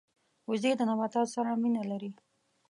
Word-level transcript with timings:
وزې 0.49 0.71
د 0.77 0.81
نباتاتو 0.89 1.31
سره 1.35 1.51
مینه 1.61 1.83
لري 1.91 2.11